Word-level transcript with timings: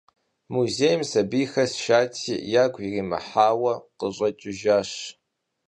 Музейм 0.53 1.01
сабийхэр 1.11 1.69
сшати, 1.75 2.33
ягу 2.63 2.81
иримыхьауэ 2.87 3.73
къыщӏэкӏыжащ. 3.97 4.91